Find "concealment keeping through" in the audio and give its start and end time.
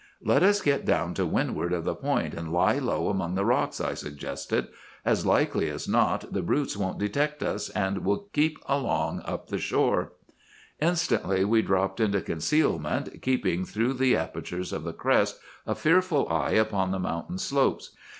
12.19-13.93